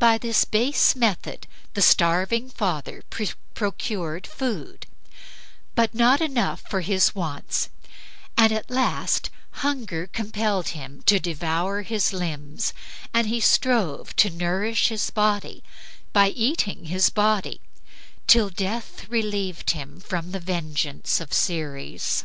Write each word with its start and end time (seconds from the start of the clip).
By 0.00 0.18
this 0.18 0.44
base 0.44 0.96
method 0.96 1.46
the 1.74 1.80
starving 1.80 2.50
father 2.50 3.04
procured 3.54 4.26
food; 4.26 4.86
but 5.76 5.94
not 5.94 6.20
enough 6.20 6.62
for 6.68 6.80
his 6.80 7.14
wants, 7.14 7.68
and 8.36 8.50
at 8.50 8.68
last 8.68 9.30
hunger 9.62 10.08
compelled 10.08 10.70
him 10.70 11.02
to 11.02 11.20
devour 11.20 11.82
his 11.82 12.12
limbs, 12.12 12.72
and 13.14 13.28
he 13.28 13.38
strove 13.38 14.16
to 14.16 14.28
nourish 14.28 14.88
his 14.88 15.08
body 15.08 15.62
by 16.12 16.30
eating 16.30 16.86
his 16.86 17.08
body, 17.08 17.60
till 18.26 18.50
death 18.50 19.08
relieved 19.08 19.70
him 19.70 20.00
from 20.00 20.32
the 20.32 20.40
vengeance 20.40 21.20
of 21.20 21.32
Ceres. 21.32 22.24